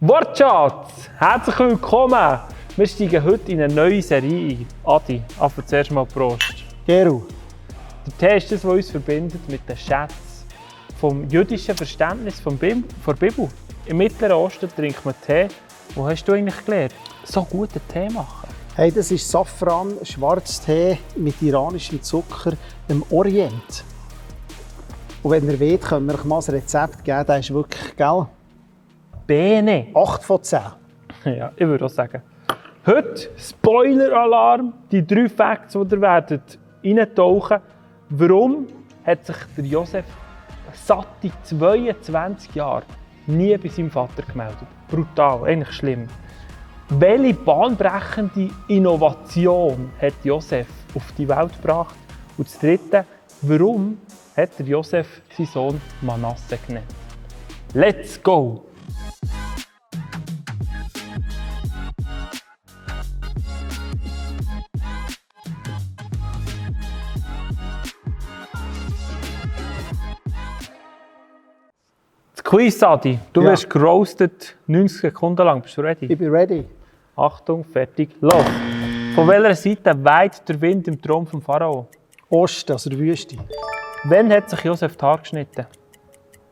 [0.00, 1.10] Wortschatz!
[1.18, 2.38] Herzlich willkommen!
[2.76, 4.66] Wir steigen heute in eine neue Serie ein.
[4.84, 6.54] Adi, einfach zuerst mal Prost.
[6.86, 7.22] Geru,
[8.06, 10.14] Der Tee ist das, was uns verbindet mit den Schätzen
[11.00, 13.48] vom jüdischen Verständnis vom Bib der Bibel.
[13.86, 15.48] Im Mittleren Osten trinkt man Tee.
[15.96, 16.94] Wo hast du eigentlich gelernt?
[17.24, 18.48] So guten Tee machen.
[18.76, 22.52] hey, das ist Safran, Schwarztee mit iranischem Zucker
[22.86, 23.82] im Orient.
[25.24, 27.24] Und wenn ihr wollt, können wir euch mal ein Rezept geben.
[27.26, 28.28] Das ist wirklich, gell?
[29.28, 29.88] Bene.
[29.94, 30.60] 8 von 10.
[31.24, 32.22] Ja, ich würde auch sagen.
[32.86, 37.58] Heute Spoiler-Alarm, die drei Facts, die ihr werdet reintauchen.
[38.08, 38.66] Warum
[39.04, 40.06] hat sich der Josef
[40.72, 42.84] satte 22 Jahre
[43.26, 44.66] nie bei seinem Vater gemeldet?
[44.88, 46.06] Brutal, eigentlich schlimm.
[46.88, 51.96] Welche bahnbrechende Innovation hat Josef auf die Welt gebracht?
[52.38, 53.04] Und das Dritte,
[53.42, 53.98] warum
[54.34, 56.86] hat der Josef seinen Sohn Manasse genannt?
[57.74, 58.67] Let's go!
[72.34, 73.18] Das Quiz, Adi.
[73.32, 73.50] Du Ja.
[73.50, 75.60] wirst gerostet 90 Sekunden lang.
[75.62, 76.06] Bist du ready?
[76.06, 76.64] Ich bin ready.
[77.16, 78.44] Achtung, fertig, los!
[79.14, 81.88] Von welcher Seite weht der Wind im Traum vom Pharao?
[82.30, 83.36] Osten, also der Wüste.
[84.04, 85.66] Wann hat sich Josef die Haare geschnitten?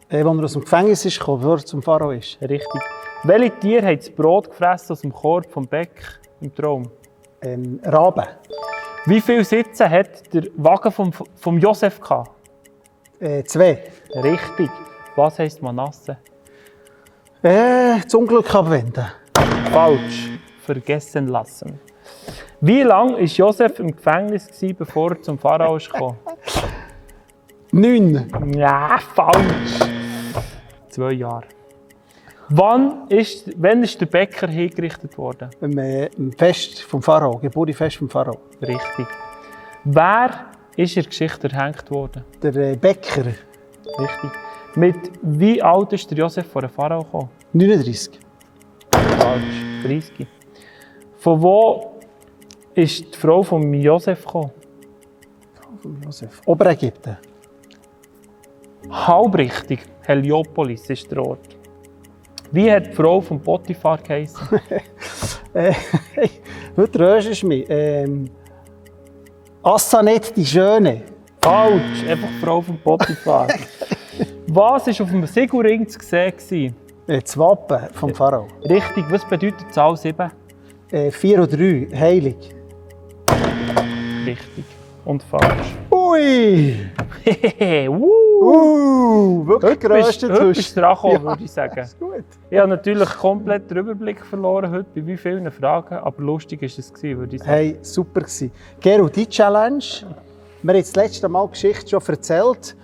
[0.08, 2.38] Äh, als er aus dem Gefängnis ist gekommen, bevor er zum Pharao ist.
[2.40, 2.82] Richtig.
[3.24, 6.88] Welche Tier hat das Brot gefressen aus dem Korb vom Beck im Traum?
[7.42, 8.24] Ähm, Raben.
[9.06, 12.30] Wie viele Sitze hat der Wagen vom, vom Josef gehabt?
[13.18, 13.82] Äh, zwei.
[14.14, 14.70] Richtig.
[15.16, 16.18] Was heisst Manasse?
[17.42, 19.06] Äh, das Unglück abwenden.
[19.72, 20.30] Falsch.
[20.60, 21.80] Vergessen lassen.
[22.60, 26.18] Wie lange war Josef im Gefängnis, gewesen, bevor er zum Pharao ist gekommen?
[27.72, 28.54] Neun.
[28.54, 29.85] Ja, falsch.
[30.96, 31.44] Zwei Jahre.
[32.48, 35.50] Wann ist, wann ist der Bäcker hingerichtet worden?
[35.60, 38.38] Im, äh, im Fest vom Pharao, Geburtstagsfest vom Pharao.
[38.62, 39.06] Richtig.
[39.84, 42.24] Wer ist in der Geschichte erhängt worden?
[42.42, 44.30] Der äh, Bäcker, Richtig.
[44.74, 47.28] Mit wie alt ist der Josef vor den Pharao gekommen?
[47.52, 48.18] 39.
[49.18, 49.44] Falsch.
[49.84, 50.26] 30.
[51.18, 52.00] Von wo
[52.74, 54.50] ist die Frau von Josef gekommen?
[55.82, 56.40] Von Josef.
[56.46, 57.18] Oberägypten.
[58.88, 59.80] Halbrichtig.
[60.06, 61.56] Heliopolis ist der Ort.
[62.52, 64.48] Wie hat die Frau von Potiphar geheißen?
[65.54, 65.72] Äh,
[66.76, 67.64] heute röstest du mich.
[67.70, 68.28] Ähm,
[69.62, 71.00] Assanet, die Schöne.
[71.40, 72.04] Falsch.
[72.06, 73.48] Einfach die Frau von Potiphar.
[74.48, 75.98] Was war auf dem Siegelring zu
[76.36, 76.74] sehen?
[77.06, 78.48] Äh, das Wappen vom Pharao.
[78.68, 79.06] Richtig.
[79.08, 80.30] Was bedeutet Zahl 7?
[80.90, 82.36] Äh, 4 und 3, heilig.
[84.26, 84.64] Richtig.
[85.06, 85.74] Und falsch.
[85.90, 86.76] Ui!
[87.24, 87.90] Hehehe.
[87.90, 88.25] uh.
[88.40, 90.30] Uh, wirklich geröstet.
[90.30, 91.22] du dran gekommen, Ja.
[91.22, 91.80] würde ich sagen.
[91.80, 92.24] Ist gut.
[92.50, 96.66] Ich habe natürlich komplett den Überblick verloren heute bei wie vielen Fragen, aber lustig war
[96.66, 97.50] es, gewesen, würde ich sagen.
[97.52, 98.52] Hey, super gewesen.
[98.80, 99.82] Gero, die Challenge.
[100.62, 102.76] Wir haben das letzte Mal Geschichte schon erzählt.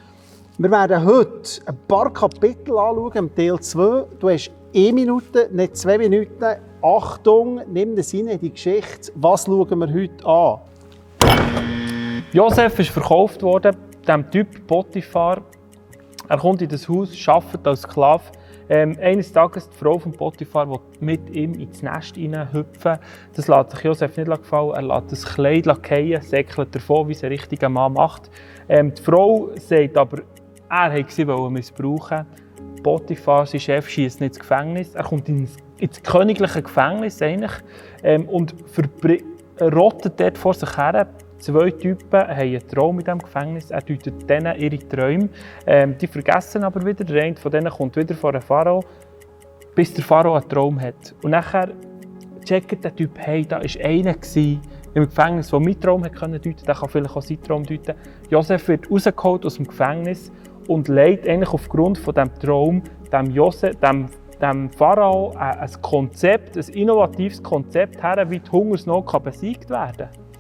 [0.59, 4.05] Wir werden heute ein paar Kapitel anschauen, im Teil 2.
[4.19, 6.45] Du hast eine Minute, nicht zwei Minuten.
[6.83, 9.13] Achtung, nimm das rein in die Geschichte.
[9.17, 10.59] Was schauen wir heute an?
[12.33, 13.77] Josef ist verkauft worden,
[14.07, 15.43] dem Typ Potiphar.
[16.29, 18.23] Er kommt in das Haus, arbeitet als Sklave.
[18.69, 22.99] Ähm, eines Tages die Frau von Potiphar will mit ihm ins Nest hineinhüpfen.
[23.35, 24.71] Das lässt sich Josef nicht gefallen.
[24.75, 28.31] Er lässt das Kleid fallen, säckelt davon, wie es ein richtiger Mann macht.
[28.69, 30.23] Ähm, die Frau sagt aber,
[30.71, 32.25] er wollte sie missbrauchen.
[32.83, 34.95] Potiphar, sein Chef, schießt nicht ins Gefängnis.
[34.95, 37.53] Er kommt ins, ins königliche Gefängnis eigentlich,
[38.03, 38.55] ähm, und
[39.61, 41.09] rottet dort vor sich her.
[41.43, 43.73] Zwei Typen haben einen Traum in diesem Gefängnis.
[43.73, 45.29] Er deutet denen ihre Träume.
[45.67, 47.03] Ähm, die vergessen aber wieder.
[47.03, 48.85] Der eine von denen kommt wieder vor den Pharao,
[49.75, 51.17] bis der Pharao einen Traum hat.
[51.21, 51.71] Und nachher
[52.45, 54.15] checkt der Typ, hey, da war einer
[54.95, 57.97] im Gefängnis, der meinen Traum hat deuten Der kann vielleicht auch seinen Traum deuten.
[58.31, 60.31] Josef wird rausgeholt aus dem Gefängnis
[60.69, 62.83] und legt eigentlich aufgrund von diesem Traum
[63.13, 64.07] dem, Josef, dem,
[64.41, 70.32] dem Pharao ein, Konzept, ein innovatives Konzept her, wie die Hungersnot besiegt werden kann.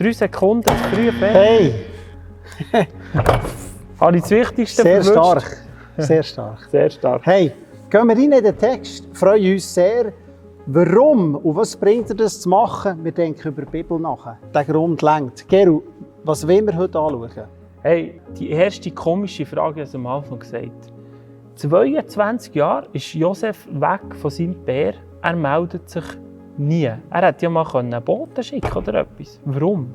[0.00, 1.30] Drei Sekunden zu früh, Ben.
[1.30, 1.74] Hey,
[4.00, 5.42] Habe ich das Wichtigste sehr verwünscht?
[5.42, 5.56] stark.
[5.98, 6.68] Sehr stark.
[6.70, 7.26] Sehr stark.
[7.26, 7.52] Hey,
[7.90, 9.06] gehen wir rein in den Text.
[9.12, 10.10] Freuen uns sehr.
[10.64, 13.04] Warum und was bringt er das zu machen?
[13.04, 14.36] Wir denken über die Bibel nach.
[14.54, 15.46] Der Grund lenkt.
[15.46, 15.82] Geru,
[16.24, 17.48] was wollen wir heute anschauen?
[17.82, 20.92] Hey, die erste komische Frage habe ich am Anfang gesagt.
[21.56, 24.94] 22 Jahre ist Josef weg von seinem Bär.
[25.20, 26.04] Er meldet sich
[26.60, 26.84] nie.
[26.84, 29.40] Er hätte ja mal einen Boten schicken oder etwas.
[29.44, 29.94] Warum?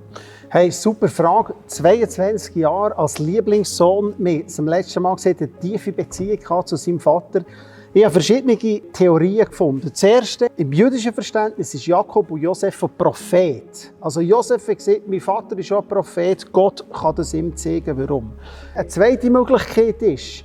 [0.50, 1.54] Hey, super Frage.
[1.68, 4.16] 22 Jahre als Lieblingssohn.
[4.18, 7.46] Wir am letzten Mal gesehen, eine tiefe Beziehung zu seinem Vater.
[7.94, 9.90] Ich habe verschiedene Theorien gefunden.
[9.90, 13.94] Das erste, im jüdischen Verständnis ist Jakob und Josef ein Prophet.
[14.02, 17.98] Also Josef hat gesagt, mein Vater ist auch ein Prophet, Gott kann das ihm zeigen,
[17.98, 18.34] warum.
[18.74, 20.44] Eine zweite Möglichkeit ist,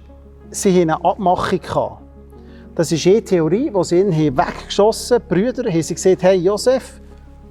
[0.50, 1.99] sie haben eine Abmachung.
[2.80, 5.24] Das ist eine Theorie, die sie ihn weggeschossen haben.
[5.28, 6.98] Die Brüder haben sie gesagt, hey Josef,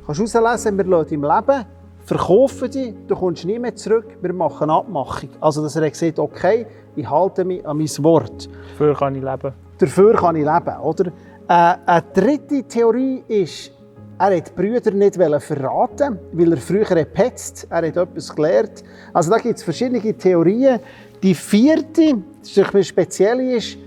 [0.04, 1.66] kannst du herauslesen, wir lassen im Leben,
[2.04, 5.30] verkaufen dich, du kommst nie mehr zurück, wir machen eine Abmachung.
[5.40, 6.66] Also dass er gesagt okay,
[6.96, 8.50] ich halte mich an mein Wort.
[8.72, 10.80] Dafür kann ich leben dafür kann ich leben.
[10.82, 11.06] Oder?
[11.06, 13.72] Äh, eine dritte Theorie ist,
[14.18, 18.84] er hat die Brüder nicht verraten, weil er früher gepetzt Er hat etwas gelernt.
[19.14, 20.80] Also da gibt es verschiedene Theorien.
[21.22, 23.78] Die vierte, die speziell ist,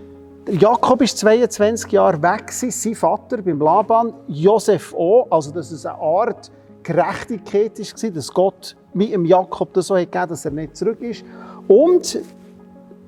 [0.51, 5.29] Jakob ist 22 Jahre weg, sein Vater beim Laban, Josef auch.
[5.31, 6.51] Also dass es eine Art
[6.83, 11.01] Gerechtigkeit war, dass Gott mit dem Jakob das so hat gegeben, dass er nicht zurück
[11.01, 11.25] ist.
[11.69, 12.19] Und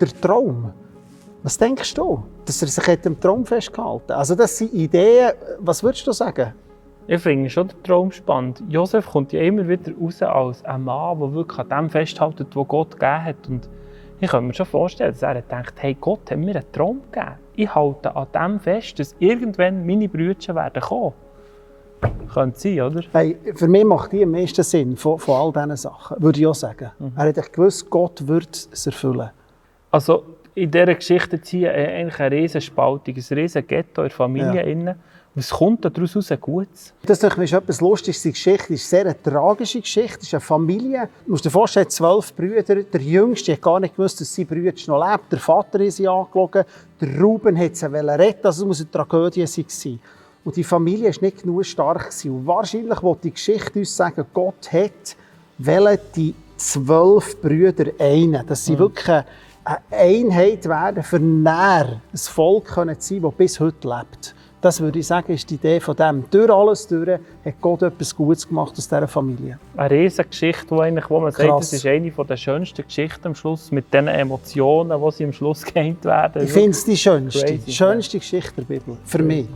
[0.01, 0.73] der Traum.
[1.43, 2.23] Was denkst du?
[2.45, 4.19] Dass er sich am Traum festgehalten hat?
[4.19, 5.33] Also das sind Ideen.
[5.59, 6.55] Was würdest du sagen?
[7.07, 8.63] Ich finde schon den Traum spannend.
[8.69, 12.69] Josef kommt ja immer wieder raus als ein Mann, der wirklich an dem festhält, was
[12.69, 13.49] Gott gegeben hat.
[13.49, 13.69] Und
[14.25, 17.35] ich kann mir schon vorstellen, dass er denkt, hey, Gott hat mir einen Traum gegeben.
[17.57, 21.13] Ich halte an dem fest, dass irgendwann meine Brüder werden kommen.
[22.33, 23.03] Könnte sein, oder?
[23.13, 26.47] Hey, für mich macht die am meisten Sinn von, von all diesen Sachen, würde ich
[26.47, 26.91] auch sagen.
[26.99, 27.13] Mhm.
[27.17, 29.31] Er hat gewusst, Gott würde es erfüllen.
[29.91, 30.25] Also,
[30.55, 34.69] in dieser Geschichte ziehen eigentlich eine riesen Spaltung, ein riesen Ghetto in der Familie.
[34.69, 34.95] Ja.
[35.37, 36.93] Was kommt daraus raus Gutes?
[37.05, 38.23] Das ist etwas Lustiges.
[38.23, 40.19] Die Geschichte ist eine sehr tragische Geschichte.
[40.21, 41.09] Es ist eine Familie.
[41.25, 42.77] Du musst dir vorstellen, zwölf Brüder.
[42.85, 45.33] Der Jüngste hat gar nicht gewusst, dass sein Bruder noch lebt.
[45.33, 46.65] Der Vater ist sie angelogen.
[47.01, 49.99] Der Ruben hat sie retten Also es muss eine Tragödie sein.
[50.45, 52.13] Und die Familie war nicht genug stark.
[52.25, 55.17] Und wahrscheinlich wollte die Geschichte uns sagen, Gott hat
[56.15, 58.47] die zwölf Brüder einen.
[58.47, 58.85] Das sind mhm.
[58.85, 59.27] wirklich eine
[59.91, 64.35] Einheit werden, für näher ein Volk sein, das bis heute lebt.
[64.65, 66.25] Das würde ich sagen, ist die Idee von dem.
[66.31, 69.59] Durch alles durch hat Gott etwas Gutes gemacht aus dieser Familie.
[69.77, 71.47] Eine riesige Geschichte, wo, eigentlich, wo man Krass.
[71.47, 75.35] sagt, das ist eine der schönsten Geschichten am Schluss, mit den Emotionen, die sie am
[75.35, 76.45] Schluss geheint werden.
[76.45, 79.49] Ich finde es die schönste, die schönste Geschichte der Bibel, für mich.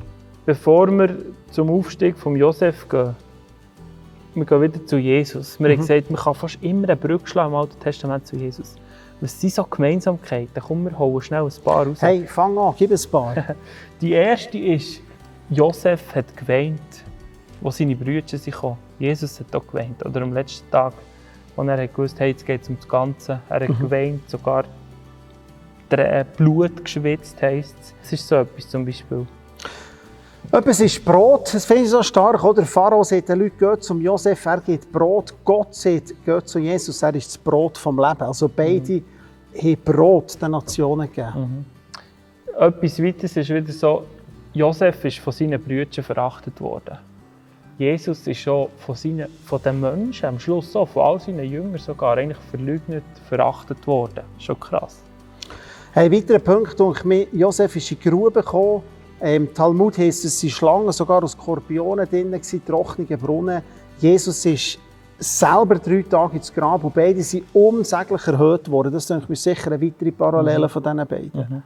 [0.44, 1.16] Bevor wir
[1.52, 3.16] zum Aufstieg von Josef gehen,
[4.34, 5.58] wir gehen wieder zu Jesus.
[5.58, 5.72] Wir mhm.
[5.72, 8.74] haben gesagt, man kann fast immer eine Brücke schlagen im Alten Testament zu Jesus.
[9.20, 10.62] Was sind so Gemeinsamkeiten?
[10.62, 12.00] Komm, wir holen schnell ein paar raus.
[12.00, 13.56] Hey, fang an, gib ein paar.
[14.00, 15.00] Die erste ist,
[15.50, 16.80] Josef hat geweint,
[17.62, 18.76] als seine Brüder kamen.
[18.98, 20.04] Jesus hat auch geweint.
[20.06, 20.92] Oder am letzten Tag,
[21.56, 23.40] als er gewusst hat, jetzt geht es um das Ganze.
[23.48, 23.78] Er hat mhm.
[23.78, 24.64] geweint, sogar
[26.36, 27.94] Blut geschwitzt, heisst es.
[28.02, 29.26] Das ist so etwas zum Beispiel.
[30.50, 32.42] Etwas ist Brot, das finde ich so stark.
[32.42, 32.62] Oder?
[32.62, 35.34] Der Pharao sagt den Leuten, geht zum Josef, er gibt Brot.
[35.44, 38.22] Gott sagt, geht zu Jesus, er ist das Brot vom Leben.
[38.22, 39.04] Also beide mhm.
[39.54, 41.66] haben Brot den Nationen gegeben.
[42.48, 42.58] Mhm.
[42.58, 44.04] Etwas weiteres ist wieder so,
[44.54, 46.98] Josef ist von seinen Brüdern verachtet worden.
[47.76, 51.78] Jesus ist schon von, seinen, von den Menschen, am Schluss so, von all seinen Jüngern
[51.78, 54.24] sogar, eigentlich verleugnet, verachtet worden.
[54.38, 55.00] Schon krass.
[55.94, 58.82] Ein weiterer Punkt, ich, Josef ist in die Grube gekommen,
[59.20, 63.62] im Talmud heißt es, es waren Schlangen, sogar aus Skorpionen drin, trockene Brunnen.
[63.98, 64.78] Jesus ist
[65.18, 68.92] selber drei Tage ins Grab und beide sind unsäglich erhöht worden.
[68.92, 70.68] Das ist mir sicher eine weitere Parallele mhm.
[70.68, 71.30] von diesen beiden.
[71.34, 71.62] Mhm.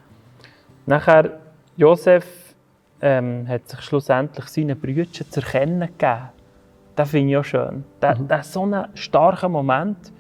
[0.86, 1.38] Nachher,
[1.76, 2.54] Josef
[3.00, 6.30] ähm, hat sich schlussendlich seinen Brüdern zu erkennen gegeben.
[6.96, 7.84] Das finde ich auch schön.
[8.00, 8.28] Das, mhm.
[8.28, 10.12] das ist so ein starker Moment.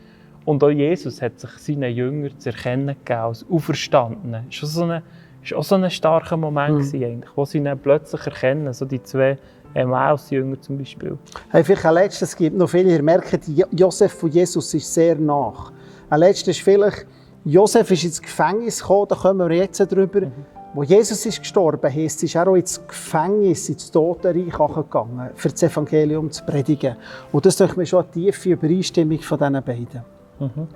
[0.44, 4.46] Und auch Jesus hat sich seinen Jüngern zu erkennen gegeben als Auferstandenen.
[4.46, 5.02] Das ist so eine
[5.50, 7.02] war auch so ein starker Moment, mhm.
[7.02, 9.38] eigentlich, wo sie ihn plötzlich erkennen, so die zwei
[9.74, 11.18] Emmaus-Jünger zum Beispiel.
[11.50, 13.40] Hey, vielleicht ein letztes, es gibt noch viele, ihr merkt,
[13.72, 15.72] Josef von Jesus ist sehr nach.
[16.10, 17.06] Ein letztes ist vielleicht,
[17.44, 20.20] Josef ist ins Gefängnis gekommen, da kommen wir jetzt drüber.
[20.20, 20.32] Mhm.
[20.74, 25.62] Wo Jesus ist gestorben ist, ist er auch ins Gefängnis, ins Totenreich gegangen, für das
[25.62, 26.96] Evangelium zu predigen.
[27.30, 30.04] Und das ist mir schon eine tiefe Übereinstimmung von diesen beiden.
[30.38, 30.68] Mhm.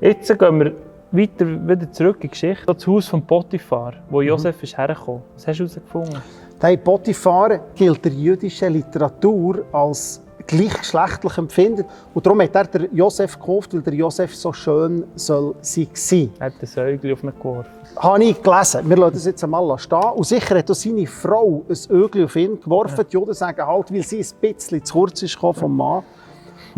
[0.00, 0.72] Jetzt gehen wir
[1.16, 2.66] weiter wieder zurück in die Geschichte.
[2.66, 4.28] Das Haus von Potiphar, wo mhm.
[4.28, 5.22] Josef ist hergekommen.
[5.34, 6.22] Was hast du herausgefunden?
[6.60, 11.86] Hey, Potiphar gilt der jüdischen Literatur als gleichgeschlechtlich empfindet.
[12.12, 16.30] Und darum hat er der Josef gekauft, weil der Josef so schön soll sein.
[16.38, 17.70] Er hat ein Säugel auf ihn geworfen.
[17.96, 18.88] Habe ich gelesen.
[18.88, 20.10] Wir lassen das jetzt einmal stehen.
[20.14, 22.96] Und sicher hat auch seine Frau ein Ögel auf ihn geworfen.
[22.98, 23.04] Ja.
[23.04, 26.02] Die Juden sagen halt, weil sie ein bisschen zu kurz ist vom Mann.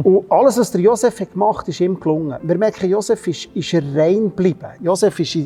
[0.03, 2.38] Und alles, was der Josef hat gemacht hat, ist ihm gelungen.
[2.43, 4.69] Wir merken, Josef ist, ist rein geblieben.
[4.81, 5.37] Josef ist,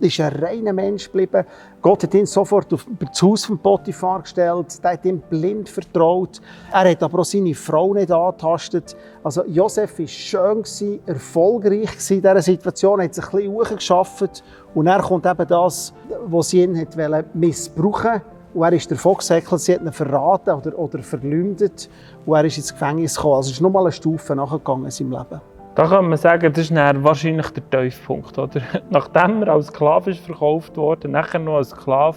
[0.00, 1.44] ist ein reiner Mensch geblieben.
[1.82, 4.78] Gott hat ihn sofort auf das Haus von Potiphar gestellt.
[4.82, 6.40] Er hat ihm blind vertraut.
[6.72, 8.96] Er hat aber auch seine Frau nicht angetastet.
[9.24, 10.64] Also Josef war schön,
[11.06, 13.00] erfolgreich in dieser Situation.
[13.00, 14.44] Er hat sich ein bisschen hochgeschafft
[14.74, 15.92] Und dann kommt eben das,
[16.26, 16.86] was sie ihn
[17.34, 18.22] missbrauchen
[18.56, 21.90] und er ist davon gesäckelt, sie hat ihn verraten oder, oder verleumdet
[22.24, 23.34] und er ist ins Gefängnis gekommen.
[23.34, 25.40] Also es ist nochmal eine Stufe nachgegangen in seinem Leben.
[25.74, 28.38] Da kann man sagen, das ist wahrscheinlich der Tiefpunkt.
[28.38, 28.62] Oder?
[28.90, 32.16] Nachdem er als Sklave ist verkauft wurde, nachher noch als Sklave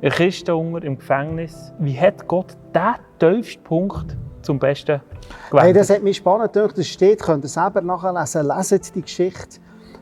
[0.00, 1.72] in Kiste unter, im Gefängnis.
[1.78, 5.00] Wie hat Gott diesen tiefsten Punkt zum Besten
[5.48, 5.64] gewählt?
[5.64, 6.76] Hey, das hat mich spannend gedacht.
[6.76, 8.48] Das steht, könnt ihr selber nachlesen.
[8.48, 9.60] Leset die Geschichte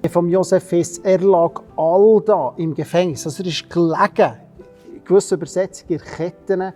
[0.09, 1.05] von Josef Fest.
[1.05, 3.27] Er lag all da im Gefängnis.
[3.27, 4.46] Also er ist gelegen,
[5.07, 6.73] gewissen Übersetzungen, Ketten,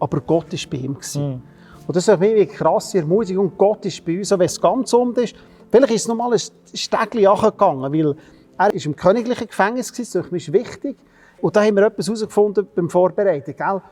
[0.00, 0.92] aber Gott war bei ihm.
[0.92, 1.42] Mm.
[1.86, 3.52] Und das ist für mich eine krasse Ermutigung.
[3.56, 5.34] Gott ist bei uns, auch wenn es ganz um ist.
[5.70, 6.40] Vielleicht ist es noch mal ein
[6.72, 8.16] Stegli gegangen, weil
[8.56, 10.96] er ist im königlichen Gefängnis war, das ist wichtig.
[11.40, 13.54] Und da haben wir etwas herausgefunden beim Vorbereiten.
[13.56, 13.82] Gell?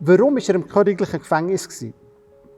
[0.00, 1.68] Warum war er im königlichen Gefängnis?
[1.68, 1.94] Gewesen?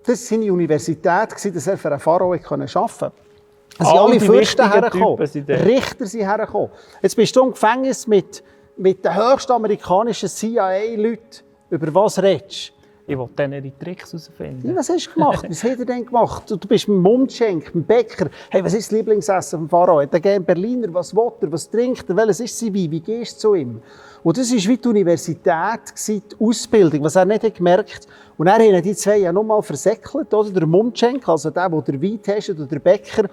[0.05, 2.65] Das war seine Universität, dass er für einen Pharao arbeiten konnte.
[2.65, 5.19] Es sind alle Fürsten hergekommen.
[5.19, 6.71] Richter sind hergekommen.
[7.01, 8.43] Jetzt bist du im Gefängnis mit,
[8.77, 11.45] mit den höchsten amerikanischen CIA-Leuten.
[11.71, 12.73] Über was redest
[13.07, 14.69] ich will dann ihre Tricks herausfinden.
[14.69, 15.45] Ja, was hast du gemacht?
[15.49, 16.51] was hat er denn gemacht?
[16.51, 18.31] Du bist mit dem Mundschenk, mit dem Bäcker.
[18.49, 20.01] Hey, was ist das Lieblingsessen vom Pharao?
[20.01, 20.93] Hat er gerne Berliner?
[20.95, 21.53] Was will er?
[21.53, 22.17] Was trinkt er?
[22.17, 22.91] Welches ist sein Wein?
[22.91, 23.83] Wie gehst du zu ihm?
[24.23, 28.07] Und das war wie die Universität, die Ausbildung, was er nicht hat gemerkt
[28.39, 30.51] Und er haben die zwei ja nochmal versäckelt, oder?
[30.51, 33.29] Der Mundschenk, also der, der der Wein testet, oder der Bäcker.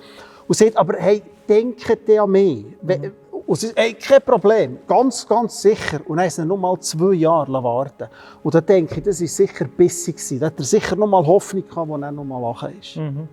[0.47, 2.65] Und sagt, aber hey, denkt an mich.
[2.81, 3.11] Mhm.
[3.49, 6.01] Und sie hey, kein Problem, ganz, ganz sicher.
[6.05, 8.07] Und dann haben sie noch mal zwei Jahre warten
[8.43, 10.39] Und da denke ich, das war sicher bissig.
[10.39, 12.97] Da hat er sicher noch mal Hoffnung gehabt, als er noch mal wach ist.
[12.97, 13.27] Mhm.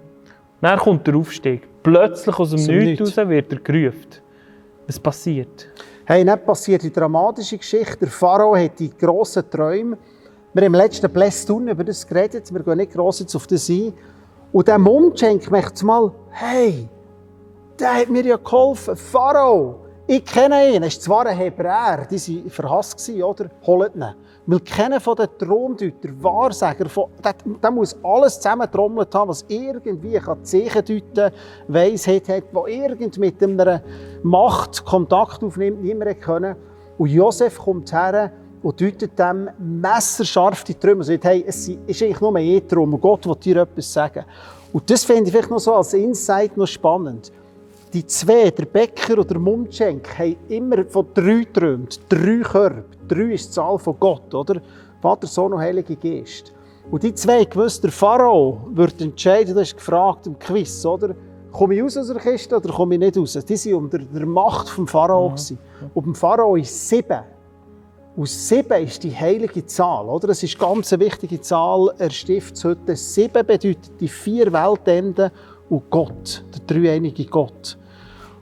[0.63, 1.69] Dann kommt der Aufstieg.
[1.83, 4.09] Plötzlich aus dem Nichts raus wird er gerufen.
[4.87, 5.69] Was passiert?
[6.07, 7.99] Hey, nicht passiert die dramatische Geschichte.
[7.99, 9.99] Der Pharao hat die grossen Träume.
[10.55, 12.51] Wir haben im letzten Blästun über das geredet.
[12.55, 13.93] Wir gehen nicht gross jetzt auf das ein.
[14.51, 16.89] Und der Mundschenk möchte mal, hey,
[17.79, 18.97] der hat mir ja geholfen.
[18.97, 23.51] Pharao, ich kenne ihn, er ist zwar ein Hebräer, die waren verhasst, oder?
[23.67, 24.05] Holt ihn.
[24.47, 26.87] Weil keiner von den Traumdeutern, Wahrsager,
[27.63, 31.35] der, muss alles zusammentrommelt haben, was irgendwie kann Zeichen deuten
[31.67, 33.83] Weisheit hat, wo irgend mit einer
[34.23, 36.55] Macht Kontakt aufnimmt, niemand können.
[36.97, 38.31] Und Josef kommt her
[38.63, 41.01] und deutet dem messerscharf die Träume.
[41.01, 44.25] Also, hey, es ist eigentlich nur ein Traum und Gott will dir etwas sagen.
[44.73, 47.33] Und das finde ich vielleicht noch so als Insight noch spannend.
[47.97, 51.99] Die zwei, der Bäcker und der Mundschenk, haben immer von drei geträumt.
[52.11, 52.85] Drei Körper.
[53.09, 54.61] Drei ist die Zahl von Gott, oder?
[55.01, 56.53] Vater, Sohn und Heilige Geist.
[56.91, 61.15] Und die zwei gewusst, der Pharao wird entscheiden, du hast gefragt im Quiz, oder?
[61.51, 63.33] Komme ich raus aus der Kiste oder komme ich nicht raus?
[63.33, 65.31] Die waren unter der Macht des Pharao.
[65.31, 65.59] Mhm.
[65.95, 67.23] Und beim Pharao ist sieben.
[68.15, 70.29] Und sieben ist die heilige Zahl, oder?
[70.29, 71.95] Es ist eine ganz wichtige Zahl.
[71.97, 72.95] Er stiftet heute.
[72.95, 75.31] Sieben bedeutet die vier Weltenden
[75.71, 77.79] und Gott, der dreieinige Gott.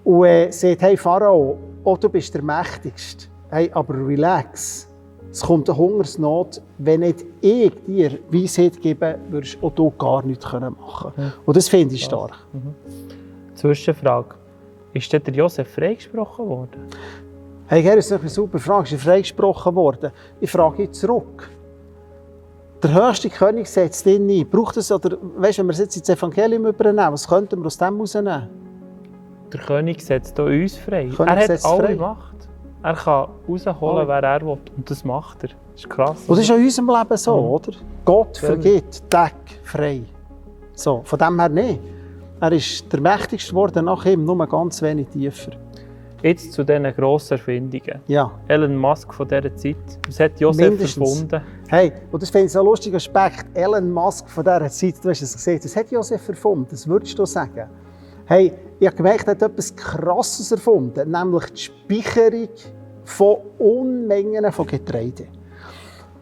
[0.05, 3.27] Und äh, sagt, hey Pharao, oh, du bist der Mächtigste.
[3.51, 4.89] Hey, aber relax.
[5.31, 6.63] Es kommt eine Hungersnot.
[6.79, 10.73] Wenn nicht ich dir Weisheit gebe, würdest auch du gar nichts machen
[11.17, 11.17] können.
[11.17, 11.33] Mhm.
[11.45, 12.33] Und das finde ich stark.
[12.53, 12.75] Mhm.
[13.55, 14.35] Zwischenfrage.
[14.93, 16.89] Ist der Josef freigesprochen worden?
[17.67, 18.85] Hey, Gerrit, das ist eine super Frage.
[18.85, 20.13] Ist er freigesprochen worden?
[20.41, 21.51] Ich frage jetzt zurück.
[22.83, 24.49] Der höchste König setzt ihn ein.
[24.49, 27.95] Braucht es, oder, weißt, wenn wir jetzt ins Evangelium übernehmen, was könnten wir aus dem
[27.95, 28.49] herausnehmen?
[29.55, 31.09] Der König setzt auch uns frei.
[31.15, 31.95] König er hat alle frei.
[31.95, 32.35] Macht.
[32.83, 34.59] Er kann rausholen, wer er will.
[34.77, 35.51] Und das macht er.
[35.51, 36.25] Das ist krass.
[36.27, 37.47] Und das ist in unserem Leben so, mhm.
[37.47, 37.73] oder?
[38.05, 40.03] Gott vergibt, Tag frei.
[40.75, 41.81] So, von dem her nicht.
[42.41, 45.53] Er ist der mächtigste geworden nach ihm, nur ganz wenig tiefer.
[46.21, 48.01] Jetzt zu diesen grossen Erfindungen.
[48.09, 48.33] Ja.
[48.49, 49.77] Elon Musk von dieser Zeit.
[50.09, 50.97] Was hat Josef Mindestens.
[50.97, 51.43] erfunden?
[51.69, 53.47] Hey, und das finde ich so ein lustiger Aspekt.
[53.55, 56.67] Elon Musk von dieser Zeit, du hast es gesehen, das hat Josef erfunden.
[56.71, 57.69] Das würdest du sagen.
[58.27, 62.49] Hey, ich habe gemerkt, er hat etwas Krasses erfunden, nämlich die Speicherung
[63.05, 65.27] von Unmengen von Getreide.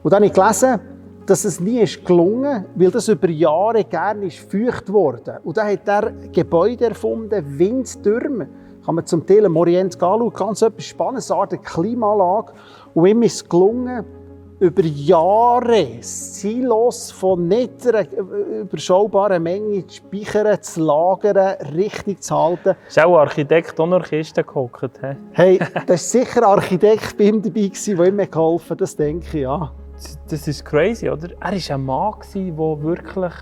[0.03, 0.81] Und dann habe ich gelesen,
[1.27, 5.39] dass es nie ist gelungen weil das über Jahre gerne ist feucht wurde.
[5.45, 8.49] Und dann hat er Gebäude erfunden, Windtürme,
[8.85, 12.53] kann man zum Teil im Orient anschauen, ganz etwas Spannendes, eine Art Klimaanlage.
[12.95, 14.05] Und ihm ist es gelungen,
[14.63, 18.07] über Jahre Silos von nicht einer
[18.61, 22.77] überschaubaren Menge zu speichern, zu lagern, richtig zu halten.
[22.87, 25.01] Ist auch ein Architekt noch Kiste gehockt?
[25.01, 25.17] He?
[25.33, 29.27] Hey, das war sicher ein Architekt bei ihm dabei, der ihm geholfen hat, das denke
[29.27, 29.73] ich, ja.
[30.31, 31.31] Das ist crazy, oder?
[31.41, 33.33] Er war ein Mann, der wirklich...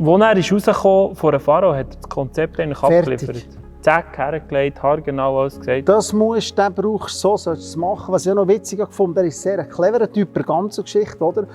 [0.00, 3.46] Als er ist rausgekommen von einem Pharao, hat das Konzept eigentlich abgeliefert
[3.80, 5.88] zack, hergelegt, haargenau alles gesagt.
[5.88, 8.12] Das musst du, den brauchst so sollst du es machen.
[8.12, 11.46] Was ich noch witziger gefunden er ist sehr ein cleverer Typ, eine ganze Geschichte, oder?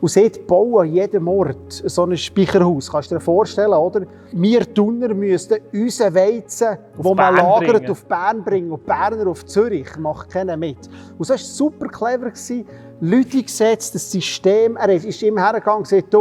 [0.00, 2.90] Und sie bauen an jedem Ort so ein Speicherhaus.
[2.90, 4.02] Kannst du dir vorstellen, oder?
[4.30, 7.90] Wir Thuner müssten unseren Weizen, den man lagert, bringen.
[7.90, 9.96] auf Bern bringen und Berner auf Zürich.
[9.98, 10.88] Macht keiner mit.
[11.18, 12.30] Und so war super clever.
[13.00, 14.76] Leute gesetzt, das System.
[14.76, 16.14] Er ist immer hergegangen und gesagt,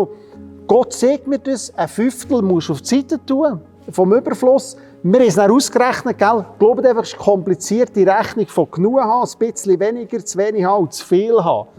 [0.68, 3.62] Gott sagt mir das, ein Fünftel musst du auf die Seite tun,
[3.92, 4.76] vom Überfluss.
[5.10, 6.46] Wir haben es dann ausgerechnet, gell?
[6.52, 10.38] Ich glaube einfach, es ist kompliziert, die Rechnung von genug haben, ein bisschen weniger, zu
[10.38, 11.70] wenig haben und zu viel haben.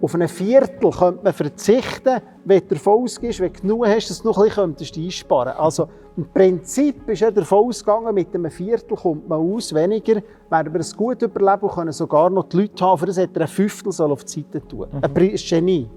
[0.00, 4.22] Auf ein Viertel könnte man verzichten, wenn du davon ausgehst, wenn du genug hast, dass
[4.22, 5.60] du noch ein bisschen einsparen könntest.
[5.60, 10.72] Also im Prinzip ist er davon ausgegangen, mit einem Viertel kommt man aus, weniger, werden
[10.72, 13.46] wir es gut überleben und können sogar noch die Leute haben, für das hätte er
[13.46, 14.86] ein Fünftel auf die Seite tun.
[14.88, 15.00] Mhm.
[15.02, 15.36] Ein Genie.
[15.40, 15.88] Genie.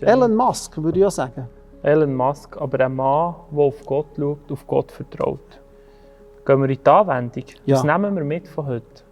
[0.00, 1.48] Elon Musk, würde ich auch sagen.
[1.80, 5.60] Elon Musk, aber ein Mann, der auf Gott schaut, auf Gott vertraut.
[6.48, 7.44] Gehen wir in die Anwendung.
[7.66, 7.74] Ja.
[7.74, 9.02] Das nehmen wir mit von heute.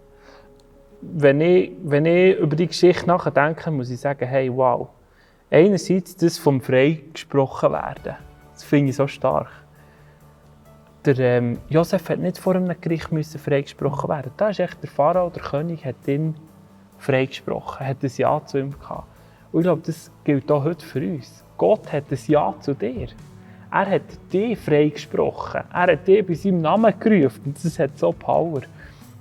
[1.01, 4.89] Wenn ich, wenn ich über die Geschichte nachdenke, muss ich sagen, hey, wow.
[5.51, 8.15] Einerseits das vom Freigesprochen werden.
[8.53, 9.51] Das finde ich so stark.
[11.05, 14.31] Der ähm, Josef hat nicht vor einem Gericht müssen freigesprochen werden.
[14.35, 16.33] Da ist echt der Pharao, der König, hat ihn
[16.97, 19.05] freigesprochen, hat ein Ja zu ihm gehabt.
[19.51, 21.45] Und ich glaube, das gilt auch heute für uns.
[21.55, 23.09] Gott hat ein Ja zu dir.
[23.71, 25.61] Er hat dich freigesprochen.
[25.73, 27.41] Er hat dich bei seinem Namen gerufen.
[27.45, 28.61] Und das hat so Power.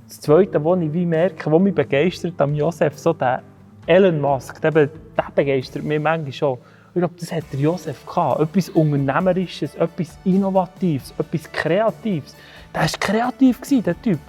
[0.07, 3.43] Das Zweite, was ich wie merke, was mich begeistert am Josef, so der
[3.87, 4.91] Elon Musk, der, der
[5.35, 6.59] begeistert mich manchmal schon.
[6.95, 8.41] Ich glaube, das hat der Josef gehabt.
[8.41, 12.35] Etwas Unternehmerisches, etwas Innovatives, etwas Kreatives.
[12.73, 14.21] Der war kreativ, der Typ.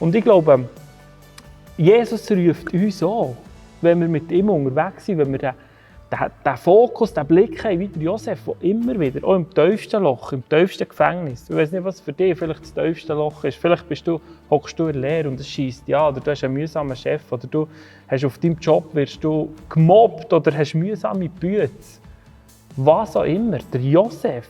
[0.00, 0.68] Und ich glaube,
[1.76, 3.36] Jesus ruft uns auch,
[3.82, 5.54] wenn wir mit ihm unterwegs sind, wenn wir
[6.10, 10.32] der, Fokus, der Blick haben, wie der Josef, der immer wieder, auch im tiefsten Loch,
[10.32, 13.88] im tiefsten Gefängnis, ich weiß nicht, was für dich vielleicht das tiefste Loch ist, vielleicht
[13.88, 16.96] bist du, hockst du in Lehre und es schießt ja, oder du hast einen mühsamen
[16.96, 17.68] Chef, oder du
[18.08, 21.70] hast auf deinem Job wirst du gemobbt oder hast mühsame Büte.
[22.76, 24.48] Was auch immer, der Josef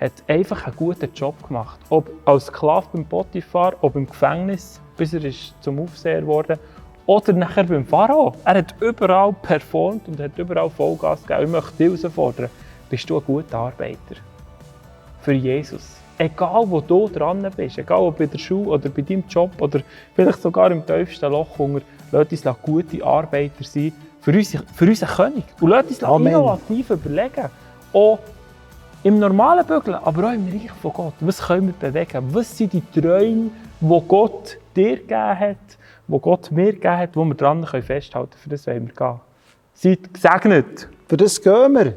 [0.00, 1.78] hat einfach einen guten Job gemacht.
[1.90, 6.58] Ob als Sklave beim Potiphar, ob im Gefängnis, bis er ist zum Aufseher wurde
[7.06, 8.34] oder nachher beim Pharao.
[8.44, 11.46] Er hat überall performt und hat überall Vollgas gegeben.
[11.46, 12.50] Ich möchte dich herausfordern,
[12.88, 14.16] bist du ein guter Arbeiter
[15.22, 15.96] für Jesus?
[16.18, 19.80] Egal wo du dran bist, egal ob bei der Schule oder bei deinem Job oder
[20.14, 21.80] vielleicht sogar im tiefsten Loch unter,
[22.12, 25.44] lass uns gute Arbeiter sein für, unsere, für unseren König.
[25.60, 27.50] Und lass uns innovativ überlegen.
[27.92, 28.18] Auch
[29.02, 31.14] im normalen Bügeln, aber auch im Reich von Gott.
[31.20, 32.22] Was können wir bewegen?
[32.32, 35.56] Was sind die Träume, die Gott dir gegeben hat?
[36.12, 38.42] Wo Gott mir gegeben hat, wo wir dran festhalten können.
[38.42, 39.20] Für das wollen wir gehen.
[39.72, 40.88] Seid gesegnet.
[41.08, 41.96] Für das gehen wir.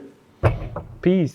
[1.02, 1.34] Peace.